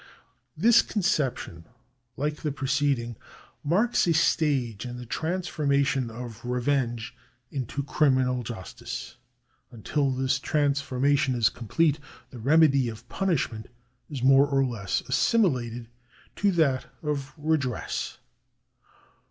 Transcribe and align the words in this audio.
This 0.57 0.81
concep 0.81 1.37
tion, 1.37 1.65
like 2.17 2.37
the 2.37 2.51
preceding, 2.51 3.17
marks 3.63 4.07
a 4.07 4.15
stage 4.15 4.83
in 4.83 4.97
the 4.97 5.05
transformation 5.05 6.09
of 6.09 6.43
revenge 6.43 7.15
into 7.51 7.83
criminal 7.83 8.41
justice. 8.41 9.17
Until 9.69 10.09
this 10.09 10.39
transformation 10.39 11.35
is 11.35 11.49
complete, 11.49 11.99
the 12.31 12.39
remedy 12.39 12.89
of 12.89 13.07
punishment 13.09 13.67
is 14.09 14.23
more 14.23 14.47
or 14.47 14.65
less 14.65 15.03
assimi 15.03 15.51
lated 15.71 15.85
to 16.37 16.51
that 16.53 16.87
of 17.03 17.35
redress. 17.37 18.17